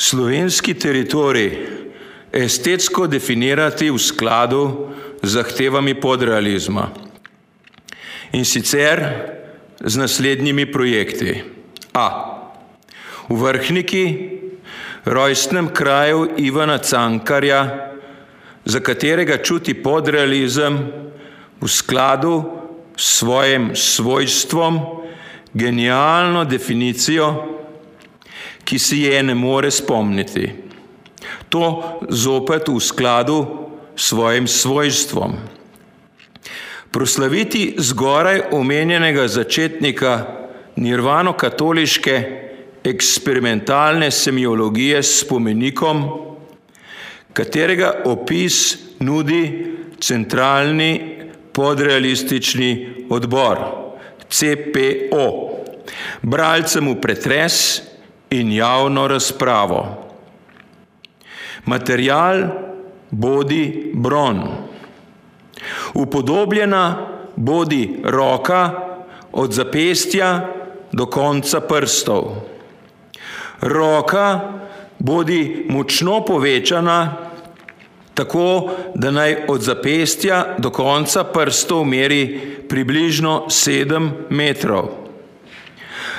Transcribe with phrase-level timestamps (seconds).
[0.00, 1.50] slovenski teritorij
[2.32, 4.88] estetsko definirati v skladu
[5.22, 6.88] z zahtevami podrealizma.
[8.32, 9.02] In sicer
[9.80, 11.42] z naslednjimi projekti.
[11.92, 12.08] A.
[13.28, 14.04] V vrhniki,
[15.04, 17.90] rojstnem kraju Ivana Cankarja,
[18.64, 20.78] za katerega čuti podrealizem
[21.60, 22.44] v skladu
[22.96, 24.80] s svojim svojstvom,
[25.52, 27.59] genialno definicijo,
[28.64, 30.50] ki si je ne more spomniti.
[31.48, 33.38] To zopet v skladu
[33.96, 35.34] s svojim svojstvom.
[36.90, 40.40] Proslaviti zgoraj omenjenega začetnika
[40.76, 42.16] nirvano-katoliške
[42.84, 46.04] eksperimentalne semiologije s spomenikom,
[47.32, 49.42] katerega opis nudi
[50.00, 51.20] centralni
[51.52, 53.58] podrealistični odbor
[54.30, 55.26] CPO,
[56.22, 57.82] bralcem v pretres
[58.30, 60.10] in javno razpravo.
[61.64, 62.42] Material
[63.10, 64.48] bodi bron.
[65.94, 67.06] Upodobljena
[67.36, 68.70] bodi roka
[69.32, 70.48] od zapestja
[70.92, 72.24] do konca prstov.
[73.60, 74.40] Roka
[74.98, 77.16] bodi močno povečana,
[78.14, 84.88] tako da naj od zapestja do konca prstov meri približno sedem metrov.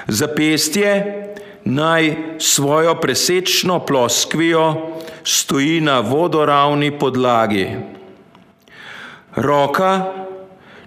[0.07, 1.30] Zapestje
[1.65, 4.75] naj svojo presečno ploskvijo
[5.23, 7.67] stoji na vodoravni podlagi.
[9.35, 10.13] Roka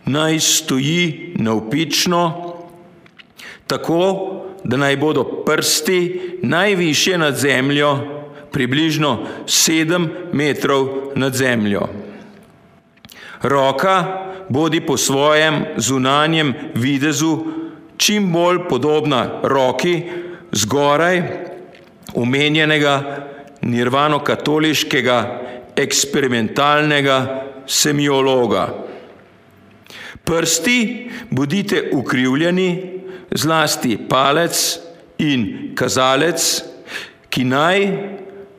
[0.05, 2.55] naj stoji navpično,
[3.67, 4.31] tako
[4.65, 7.99] da naj bodo prsti najviše nad zemljo,
[8.53, 11.89] približno sedem metrov nad zemljo.
[13.43, 17.39] Roka bodi po svojem zunanjem videzu
[17.97, 20.03] čim bolj podobna roki,
[20.55, 21.23] zgoraj
[22.15, 22.95] omenjenega
[23.63, 25.19] nirvano-katoliškega
[25.77, 27.19] eksperimentalnega
[27.67, 28.69] semiologa.
[30.25, 33.01] Prsti bodite ukrivljeni,
[33.35, 34.79] zlasti palec
[35.19, 36.45] in kazalec,
[37.29, 37.81] ki naj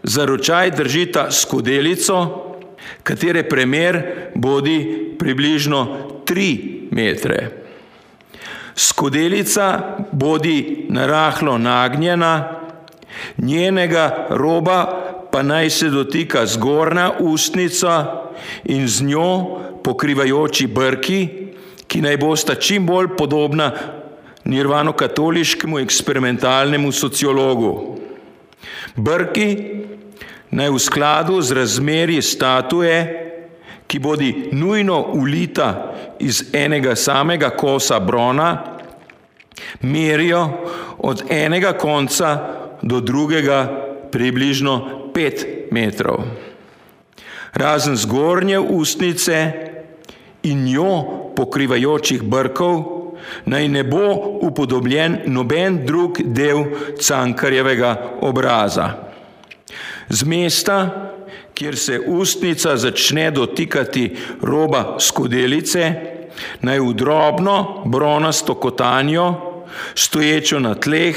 [0.03, 2.17] za ročaj držita skodelico,
[3.03, 4.01] katere premer
[4.35, 4.79] bodi
[5.19, 5.81] približno
[6.25, 7.64] tri metre.
[8.75, 12.49] Skodelica bodi narahlo nagnjena,
[13.37, 18.21] njenega roba pa naj se dotika zgornja ustnica
[18.63, 21.27] in z njo pokrivajoči brki,
[21.87, 23.71] ki naj bosta čim bolj podobna
[24.45, 27.97] nirvano-katoliškemu eksperimentalnemu sociologu.
[28.95, 29.47] Brki
[30.51, 33.24] naj v skladu z razmerji statue,
[33.95, 38.63] ki bodi nujno ulita iz enega samega kosa brona,
[39.81, 40.49] merijo
[40.97, 42.39] od enega konca
[42.81, 44.73] do drugega približno
[45.13, 46.25] pet metrov.
[47.53, 49.53] Razen zgornje ustnice
[50.43, 51.03] in njo
[51.35, 52.83] pokrivajočih brkov,
[53.45, 54.11] naj ne bo
[54.41, 56.65] upodobljen noben drug del
[56.99, 58.91] cankarjevega obraza.
[60.09, 61.14] Z mesta,
[61.55, 65.93] kjer se ustnica začne dotikati roba skodelice,
[66.61, 69.33] naj v drobno bronasto kotanjo,
[69.95, 71.15] stoječo na tleh,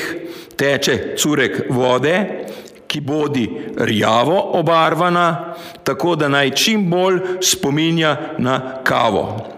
[0.56, 2.46] teče curek vode,
[2.86, 5.54] ki bodi rjavo obarvana,
[5.84, 9.54] tako da naj čim bolj spominja na kavo.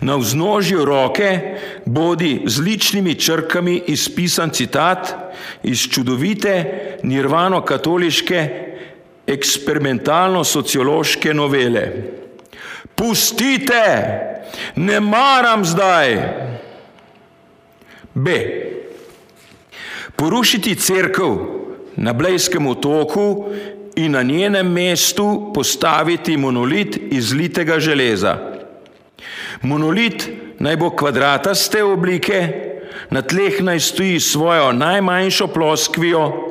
[0.00, 1.40] Na vznožju roke
[1.84, 5.14] bodi z ličnimi črkami izpisan citat
[5.62, 6.64] iz čudovite
[7.02, 8.67] nirvano-katoliške
[9.28, 11.92] eksperimentalno-sociološke novele.
[12.94, 14.08] Pustite,
[14.76, 16.16] ne maram zdaj.
[18.14, 18.30] B.
[20.16, 21.22] Porušiti crkv
[21.96, 23.46] na Blejskem otoku
[23.96, 28.38] in na njenem mestu postaviti monolit iz litega železa.
[29.62, 30.28] Monolit
[30.58, 32.48] naj bo kvadrataste oblike,
[33.10, 36.47] na tleh naj stoji svojo najmanjšo ploskvijo,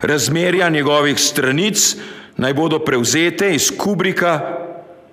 [0.00, 1.96] razmerja njegovih stranic
[2.36, 4.40] naj bodo prevzete iz Kubrika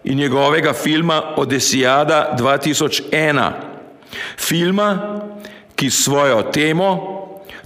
[0.03, 3.51] in njegovega filma Odesijada 2001.
[4.37, 5.19] Filma,
[5.75, 6.89] ki svojo temo,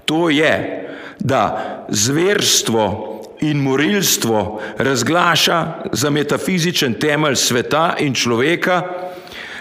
[0.05, 0.83] to je,
[1.19, 8.81] da zverstvo in morilstvo razglaša za metafizičen temelj sveta in človeka,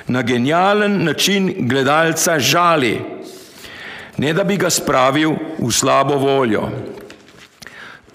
[0.07, 3.01] na genijalen način gledalca žali,
[4.17, 6.69] ne da bi ga spravil v slabo voljo.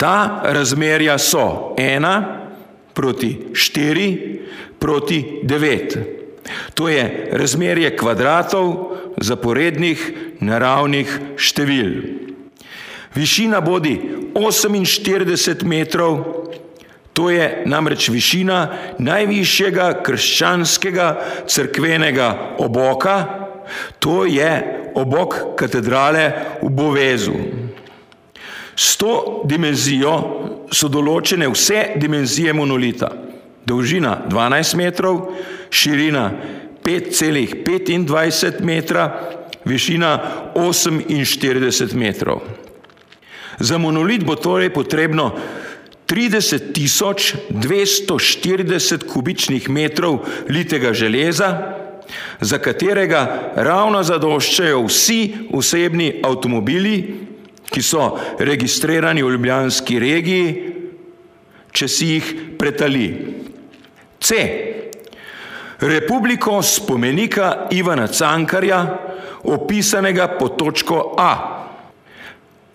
[0.02, 2.42] Ta razmerja so ena
[2.94, 4.10] proti štiri
[4.82, 5.98] proti devet.
[6.74, 11.94] To je razmerje kvadratov zaporednih naravnih števil.
[13.16, 14.02] Višina bodi
[14.34, 16.24] 48 metrov,
[17.14, 21.08] to je namreč višina najvišjega krščanskega
[21.48, 23.26] crkvenega oboka,
[24.00, 24.52] to je
[24.96, 26.32] obok katedrale
[26.64, 27.38] v Bovezu.
[28.82, 30.14] S to dimenzijo
[30.74, 33.12] so določene vse dimenzije monolita.
[33.68, 35.20] Dolžina 12 metrov,
[35.70, 36.24] širina
[36.82, 39.06] 5,25 metra,
[39.70, 40.16] višina
[40.56, 42.42] 48 metrov.
[43.62, 45.30] Za monolit bo torej potrebno
[46.10, 51.78] 30 tisoč 240 kubičnih metrov litega železa,
[52.42, 55.20] za katerega ravno zadoščajo vsi
[55.54, 57.30] osebni avtomobili,
[57.72, 60.48] ki so registrirani v Ljubljanski regiji,
[61.72, 63.08] če si jih pretali.
[64.22, 64.36] C.
[65.82, 68.82] Republiko spomenika Ivana Cankarja,
[69.44, 71.32] opisanega pod točko A.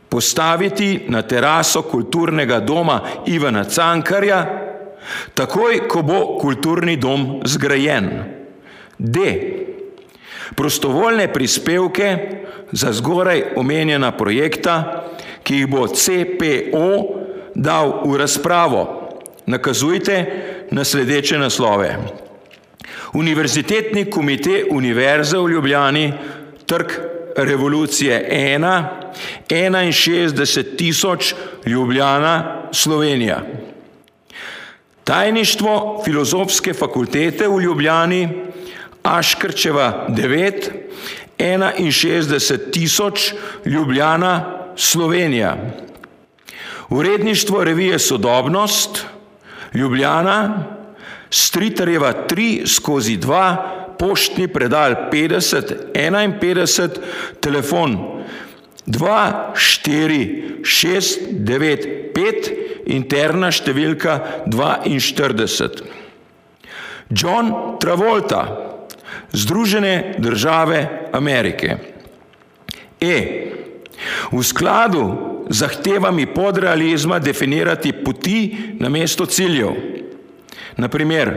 [0.09, 4.41] Postaviti na teraso kulturnega doma Ivana Cankarja,
[5.35, 8.11] takoj, ko bo kulturni dom zgrajen.
[8.99, 9.21] D.
[10.55, 12.19] Prostovoljne prispevke
[12.73, 15.05] za zgoraj omenjena projekta,
[15.43, 16.87] ki jih bo CPO
[17.55, 18.85] dal v razpravo.
[19.47, 20.17] Nakazujte
[20.71, 21.97] na sledeče naslove.
[23.15, 26.13] Univerzitetni komite Univerze v Ljubljani,
[26.67, 26.93] trg
[27.37, 28.85] revolucije 1,
[29.49, 31.35] 61 tisoč
[31.67, 33.43] Ljubljana, Slovenija.
[35.05, 38.29] Tajništvo filozofske fakultete v Ljubljani,
[39.07, 40.71] Aškrčeva 9,
[41.39, 43.33] 61 tisoč
[43.65, 44.45] Ljubljana,
[44.77, 45.57] Slovenija.
[46.89, 49.07] Uredništvo revije Sodobnost,
[49.75, 50.65] Ljubljana,
[51.31, 53.57] Stritarjeva 3 skozi 2,
[53.99, 56.89] poštni predal 50, 51,
[57.41, 57.99] telefon
[58.87, 62.53] 2, 4, 6, 9, 5,
[62.87, 65.95] interna številka 42.
[67.11, 68.66] John Travolta,
[69.33, 71.77] Združene države Amerike.
[73.01, 73.47] E.
[74.33, 75.17] V skladu
[75.49, 79.71] z zahtevami podrealizma definirati poti na mesto ciljev.
[80.77, 81.31] Naprimer,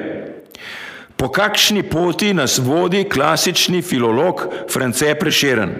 [1.16, 5.74] po kakšni poti nas vodi klasični filolog France Preširen.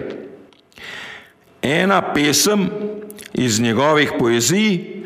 [1.62, 2.70] Ena pesem
[3.34, 5.00] iz njegovih poezij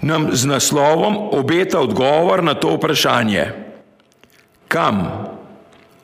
[0.00, 3.46] nam z naslovom obeta odgovor na to vprašanje.
[4.68, 5.25] Kam?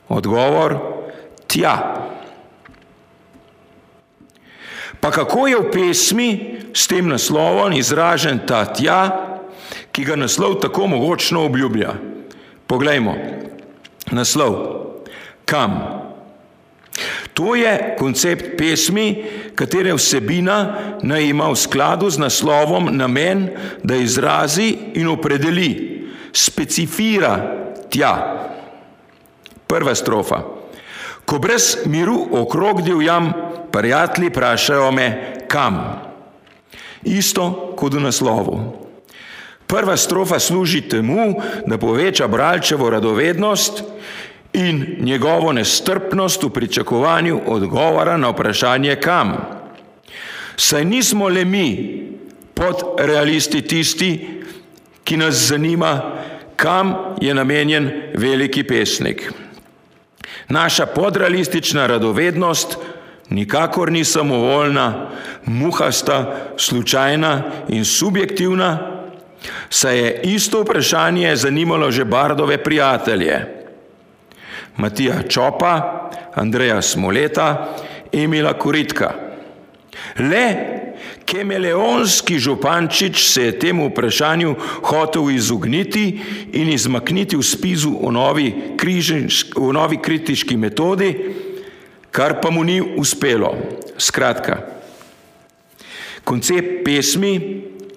[0.09, 0.77] Odgovor
[1.47, 1.75] tja.
[4.99, 6.29] Pa kako je v pesmi
[6.73, 9.01] s tem naslovom izražen ta tja,
[9.91, 11.93] ki ga naslov tako mogočno obljublja?
[12.67, 13.15] Poglejmo,
[14.11, 14.53] naslov,
[15.45, 15.75] kam?
[17.33, 23.49] To je koncept pesmi, katere vsebina naj ima v skladu z naslovom namen,
[23.83, 25.71] da izrazi in opredeli,
[26.31, 27.33] specifira
[27.89, 28.13] tja.
[29.73, 30.43] Prva strofa.
[31.25, 33.31] Ko brez miru okrog divjam,
[33.71, 35.79] prijatelji vprašajo me, kam.
[37.03, 38.59] Isto kot v naslovu.
[39.67, 43.83] Prva strofa služi temu, da poveča bralčevo radovednost
[44.53, 49.33] in njegovo nestrpnost v pričakovanju odgovora na vprašanje kam.
[50.55, 51.67] Saj nismo le mi
[52.53, 54.11] pod realisti tisti,
[55.03, 56.11] ki nas zanima,
[56.55, 59.33] kam je namenjen veliki pesnik.
[60.47, 62.77] Naša podrealistična radovednost
[63.29, 65.09] nikakor ni samovoljna,
[65.45, 68.77] muhasta, slučajna in subjektivna,
[69.69, 73.63] saj je isto vprašanje zanimalo že Bardove prijatelje.
[74.77, 77.75] Matija Čopa, Andreja Smoleta,
[78.11, 79.13] Emila Kuritka.
[80.17, 80.55] Le
[81.25, 86.19] kemeleonski župančič se je temu vprašanju hotel izogniti
[86.53, 91.13] in izmakniti v spizu o novi, križinš, o novi kritiški metodi,
[92.11, 93.55] kar pa mu ni uspelo.
[93.97, 94.57] Skratka,
[96.23, 97.33] koncept pesmi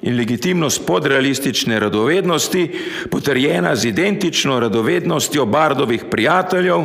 [0.03, 2.69] in legitimnost podrealistične radovednosti,
[3.11, 6.85] potrjena z identično radovednostjo Bardovih prijateljev,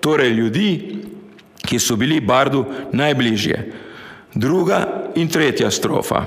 [0.00, 0.70] torej ljudi,
[1.62, 3.72] ki so bili Bardu najbližje.
[4.34, 6.24] Druga in tretja strofa.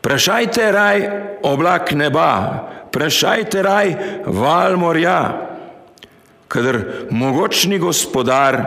[0.00, 1.08] Prašajte raj
[1.42, 2.30] oblak neba,
[2.92, 3.94] prašajte raj
[4.26, 5.18] val morja,
[6.48, 6.78] kadar
[7.10, 8.60] mogočni gospodar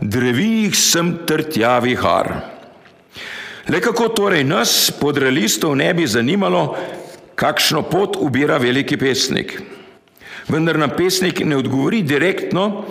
[0.00, 2.32] drevih sem trtja vihar.
[3.70, 6.74] Le kako torej nas, podrealistov, ne bi zanimalo,
[7.38, 9.60] kakšno pot ubira veliki pesnik.
[10.50, 12.84] Vendar nam pesnik ne odgovori direktno,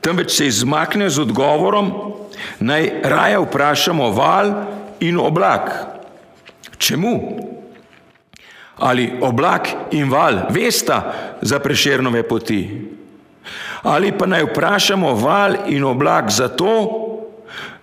[0.00, 1.92] temveč se izmakne z odgovorom,
[2.60, 4.52] naj raje vprašamo val
[5.00, 5.70] in oblak.
[6.78, 7.14] Čemu?
[8.78, 12.62] Ali oblak in val vesta za prešernove poti?
[13.82, 17.04] Ali pa naj vprašamo val in oblak za to,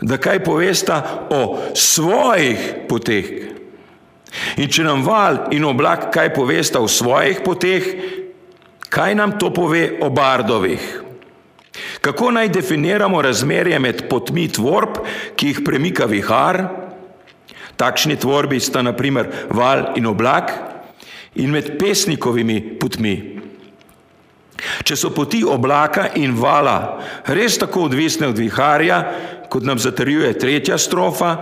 [0.01, 3.25] da kaj povesta o svojih poteh.
[4.59, 7.83] In če nam val in oblak kaj povesta o svojih poteh,
[8.89, 11.04] kaj nam to pove o bardovih?
[12.05, 14.99] Kako naj definiramo razmerje med potmi tvorb,
[15.35, 16.59] ki jih premika vihar?
[17.81, 20.51] Takšni tvorbi sta naprimer val in oblak
[21.41, 23.15] in med pesnikovimi potmi.
[24.85, 29.01] Če so poti oblaka in vala res tako odvisne od viharja,
[29.49, 31.33] kot nam zatrjuje tretja strofa,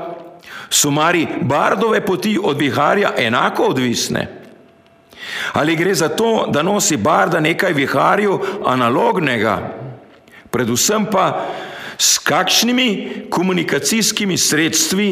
[0.69, 4.27] so mari bardove poti od viharja enako odvisne.
[5.59, 9.82] Ali gre za to, da nosi barda nekaj viharju analognega,
[10.53, 11.49] predvsem pa
[11.97, 15.09] s kakšnimi komunikacijskimi sredstvi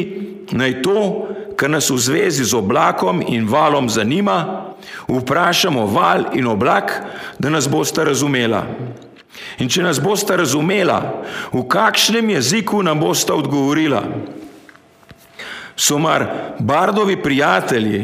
[0.52, 4.68] naj to, kar nas v zvezi z oblakom in valom zanima,
[5.08, 6.92] vprašamo val in oblak,
[7.38, 8.66] da nas boste razumela.
[9.58, 14.02] In če nas boste razumela, v kakšnem jeziku nam boste odgovorila.
[15.76, 16.26] So mar
[16.60, 18.02] bardovi prijatelji,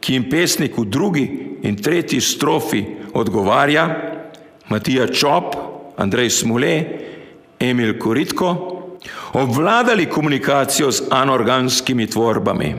[0.00, 1.26] ki jim pesnik v drugi
[1.66, 2.84] in tretji strofi
[3.16, 3.86] odgovarja,
[4.68, 5.54] Matija Čop,
[5.96, 6.84] Andrej Smule,
[7.60, 8.50] Emil Koritko,
[9.32, 12.74] obvladali komunikacijo z anorganskimi tvorbami.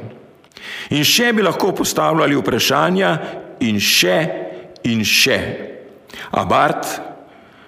[0.90, 3.12] In še bi lahko postavljali vprašanja
[3.66, 4.18] in še
[4.88, 5.40] in še.
[6.32, 6.88] A Bart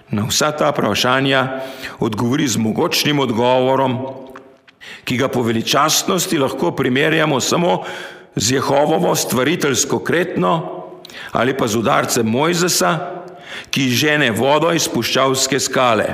[0.10, 1.42] na vsa ta vprašanja
[2.02, 4.00] odgovori z mogočnim odgovorom,
[5.06, 7.84] ki ga po veličastnosti lahko primerjamo samo
[8.36, 10.80] z Jehovovo stvariteljsko kretno
[11.32, 13.19] ali pa z udarcem Mojzesa,
[13.70, 16.08] ki žene vodo iz puščavske skale.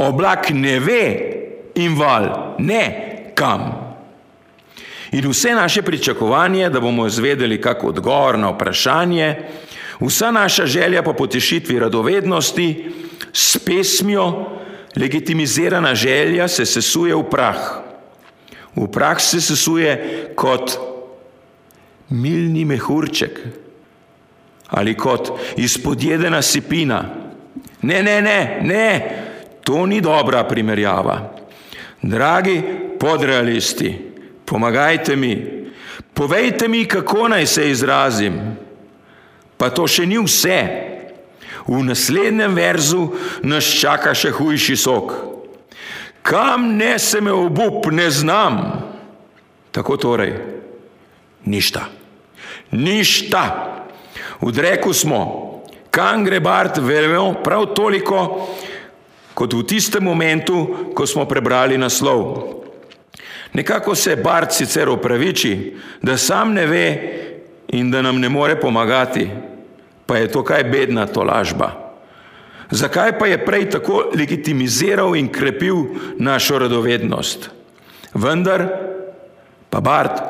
[0.00, 1.04] Oblak ne ve
[1.74, 2.84] in val ne
[3.34, 3.90] kam.
[5.12, 9.36] In vse naše pričakovanje, da bomo izvedeli kak odgovor na vprašanje,
[10.00, 12.92] vsa naša želja po potešitvi radovednosti
[13.32, 14.46] s pesmijo,
[14.96, 17.82] legitimizirana želja se sesuje v prah.
[18.76, 20.78] V prah se sesuje kot
[22.08, 23.40] milni mehurček
[24.70, 27.04] ali kot izpodjedena sipina.
[27.82, 29.10] Ne, ne, ne, ne,
[29.64, 31.34] to ni dobra primerjava.
[32.02, 32.62] Dragi
[33.00, 33.98] podrealisti,
[34.44, 35.64] pomagajte mi,
[36.14, 38.40] povejte mi, kako naj se izrazim.
[39.56, 40.60] Pa to še ni vse.
[41.66, 43.02] V naslednjem verzu
[43.44, 45.12] nas čaka še hujši sok.
[46.22, 48.60] Kam ne se me obup, ne znam.
[49.70, 50.32] Tako torej,
[51.44, 51.84] ništa.
[52.72, 53.44] Ništa.
[54.40, 55.46] V dreku smo.
[55.90, 58.48] Kam gre Bart, vemo prav toliko,
[59.34, 62.60] kot v tistem momentu, ko smo prebrali naslov.
[63.52, 66.86] Nekako se Bart sicer opraviči, da sam ne ve
[67.68, 69.26] in da nam ne more pomagati,
[70.06, 71.90] pa je to kaj bedna tolažba.
[72.70, 75.84] Zakaj pa je prej tako legitimiziral in krepil
[76.18, 77.50] našo radovednost?
[78.14, 78.68] Vendar
[79.70, 80.22] pa Bart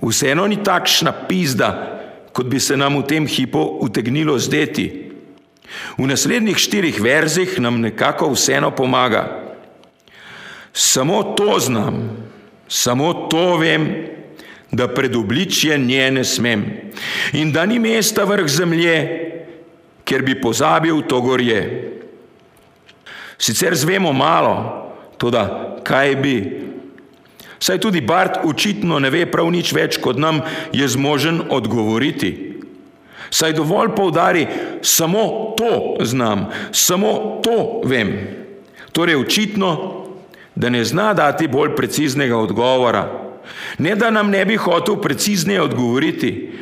[0.00, 1.95] vseeno ni takšna pizda,
[2.36, 5.08] kot bi se nam v tem hipu utegnilo zdeti.
[5.96, 9.24] V naslednjih štirih verzih nam nekako vseeno pomaga.
[10.76, 12.26] Samo to znam,
[12.68, 14.06] Samo to vem,
[14.70, 16.64] da pred obličje nje ne smem
[17.32, 18.96] in da ni mesta vrh zemlje,
[20.04, 21.92] ker bi pozabil to gorje.
[23.38, 24.54] Sicer zvemo malo,
[25.18, 26.65] to da kaj bi.
[27.58, 30.40] Saj tudi Bart očitno ne ve prav nič več, kot nam
[30.72, 32.32] je zmožen odgovoriti.
[33.30, 34.46] Saj dovolj poudari,
[34.82, 38.12] samo to znam, samo to vem.
[38.92, 39.70] Torej očitno
[40.56, 43.32] da ne zna dati bolj preciznega odgovora,
[43.78, 46.52] ne da nam ne bi hotel precizneje odgovoriti,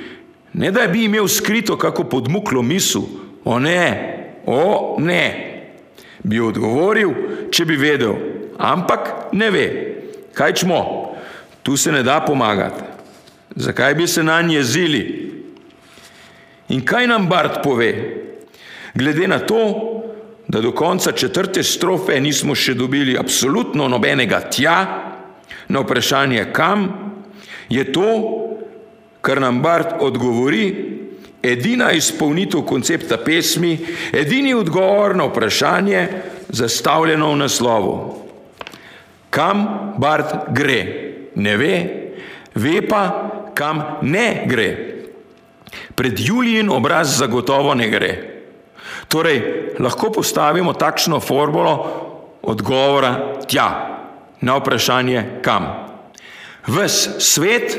[0.53, 3.03] ne da bi imel skrito kako podmuklo misel,
[3.45, 5.25] o ne, o ne,
[6.23, 7.13] bi odgovoril,
[7.51, 8.15] če bi vedel,
[8.59, 9.67] ampak ne ve,
[10.35, 10.81] kaj čmo,
[11.63, 12.83] tu se ne da pomagati,
[13.57, 15.05] zakaj bi se na nje jezili.
[16.69, 17.93] In kaj nam Bart pove?
[18.95, 19.61] Glede na to,
[20.49, 24.77] da do konca četrte strofe nismo še dobili absolutno nobenega tja,
[25.69, 26.89] na vprašanje kam,
[27.69, 28.11] je to,
[29.21, 30.67] kar nam Bart odgovori,
[31.43, 33.79] edina izpolnitev koncepta pesmi,
[34.13, 36.09] edini odgovor na vprašanje,
[36.49, 38.24] zastavljeno v naslovu.
[39.35, 39.67] Kam
[39.99, 40.81] Bart gre?
[41.35, 41.75] Ne ve,
[42.55, 43.03] ve pa,
[43.55, 44.69] kam ne gre.
[45.95, 48.13] Pred Julijin obraz zagotovo ne gre.
[49.11, 49.41] Torej,
[49.83, 51.75] lahko postavimo takšno formulo
[52.43, 53.69] odgovora tja
[54.41, 55.67] na vprašanje kam.
[56.67, 57.79] Ves svet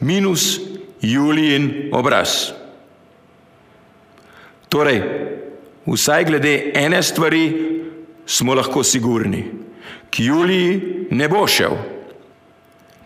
[0.00, 0.60] minus
[1.00, 2.52] Julijin obraz.
[4.68, 5.02] Torej,
[5.86, 7.44] vsaj glede ene stvari
[8.26, 9.44] smo lahko sigurni.
[10.10, 11.76] K Juliji ne bo šel.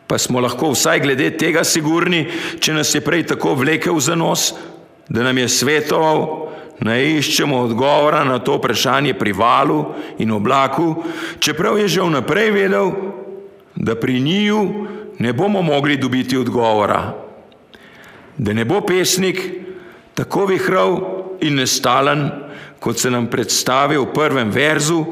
[0.07, 2.27] Pa smo lahko vsaj glede tega sigurni,
[2.61, 4.55] če nas je prej tako vlekel za nos,
[5.09, 6.49] da nam je svetoval,
[6.81, 9.83] da iščemo odgovora na to vprašanje pri valu
[10.19, 11.03] in oblaku,
[11.39, 12.93] čeprav je že vnaprej vedel,
[13.77, 14.61] da pri njiju
[15.19, 17.15] ne bomo mogli dobiti odgovora.
[18.39, 19.41] Da ne bo pesnik
[20.15, 20.99] tako vihrav
[21.41, 22.31] in nestalen,
[22.81, 25.05] kot se nam predstavi v prvem verzu,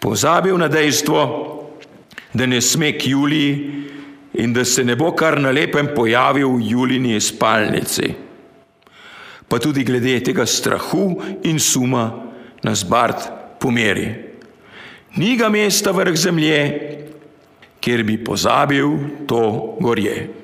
[0.00, 1.22] pozabil na dejstvo,
[2.34, 3.84] da ne sme k Juliji
[4.40, 8.14] in da se ne bo kar na lepem pojavil v Julini spalnici.
[9.48, 12.30] Pa tudi glede tega strahu in suma
[12.62, 14.08] nas Bart pomeri.
[15.18, 16.60] Ni ga mesta vrh zemlje,
[17.82, 20.39] kjer bi pozabil to gorje.